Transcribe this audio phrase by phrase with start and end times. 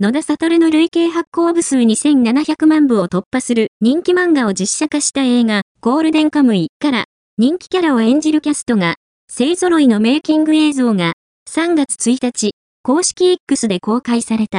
[0.00, 8.94] 野田悟の累計発行部数2700万部を突破する人気漫画を実写化した映画、ゴールデンカムイから人気キャラを演じるキャストが、
[9.28, 11.14] 勢揃いのメイキング映像が
[11.50, 12.52] 3月1日、
[12.84, 14.56] 公式 X で公開された。